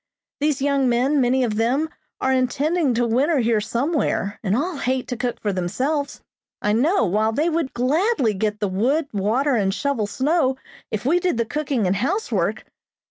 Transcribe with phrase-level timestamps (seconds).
[0.39, 1.87] These young men, many of them,
[2.19, 6.23] are intending to winter here somewhere, and all hate to cook for themselves,
[6.59, 10.57] I know, while they would gladly get the wood, water, and shovel snow,
[10.89, 12.65] if we did the cooking and housework.